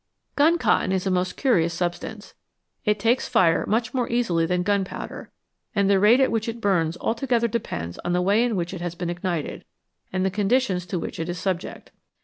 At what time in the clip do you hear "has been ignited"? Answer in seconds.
8.81-9.63